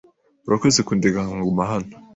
Urakoze 0.47 0.79
kundeka 0.87 1.17
nkaguma 1.25 1.63
hano. 1.71 1.93